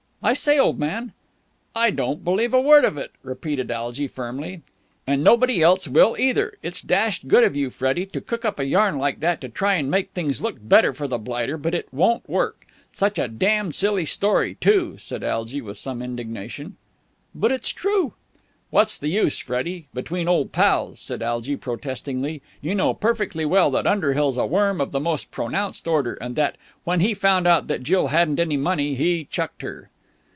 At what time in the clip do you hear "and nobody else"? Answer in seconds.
5.07-5.87